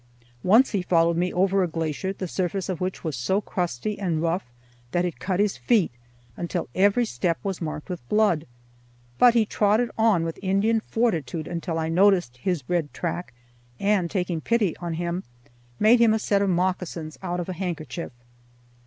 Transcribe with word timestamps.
Once 0.41 0.71
he 0.71 0.81
followed 0.81 1.15
me 1.15 1.31
over 1.31 1.61
a 1.61 1.67
glacier 1.67 2.11
the 2.11 2.27
surface 2.27 2.69
of 2.69 2.81
which 2.81 3.03
was 3.03 3.15
so 3.15 3.39
crusty 3.39 3.99
and 3.99 4.19
rough 4.19 4.51
that 4.93 5.05
it 5.05 5.19
cut 5.19 5.39
his 5.39 5.57
feet 5.57 5.91
until 6.35 6.67
every 6.73 7.05
step 7.05 7.37
was 7.43 7.61
marked 7.61 7.87
with 7.87 8.09
blood; 8.09 8.47
but 9.19 9.35
he 9.35 9.45
trotted 9.45 9.91
on 9.99 10.23
with 10.23 10.39
Indian 10.41 10.79
fortitude 10.79 11.47
until 11.47 11.77
I 11.77 11.87
noticed 11.87 12.37
his 12.37 12.63
red 12.67 12.91
track, 12.95 13.31
and, 13.79 14.09
taking 14.09 14.41
pity 14.41 14.75
on 14.77 14.95
him, 14.95 15.23
made 15.79 15.99
him 16.01 16.15
a 16.15 16.17
set 16.17 16.41
of 16.41 16.49
moccasins 16.49 17.19
out 17.21 17.39
of 17.39 17.47
a 17.47 17.53
handkerchief. 17.53 18.11